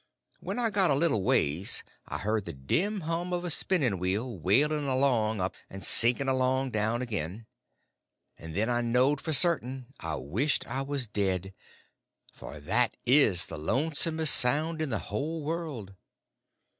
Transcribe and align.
When 0.39 0.57
I 0.57 0.71
got 0.71 0.89
a 0.89 0.95
little 0.95 1.21
ways 1.21 1.83
I 2.07 2.17
heard 2.17 2.45
the 2.45 2.53
dim 2.53 3.01
hum 3.01 3.31
of 3.33 3.45
a 3.45 3.51
spinning 3.51 3.99
wheel 3.99 4.35
wailing 4.39 4.87
along 4.87 5.39
up 5.39 5.53
and 5.69 5.85
sinking 5.85 6.27
along 6.27 6.71
down 6.71 7.03
again; 7.03 7.45
and 8.35 8.55
then 8.55 8.67
I 8.67 8.81
knowed 8.81 9.21
for 9.21 9.31
certain 9.31 9.85
I 9.99 10.15
wished 10.15 10.65
I 10.65 10.81
was 10.81 11.05
dead—for 11.05 12.61
that 12.61 12.97
is 13.05 13.45
the 13.45 13.59
lonesomest 13.59 14.35
sound 14.35 14.81
in 14.81 14.89
the 14.89 14.97
whole 14.97 15.43
world. 15.43 15.93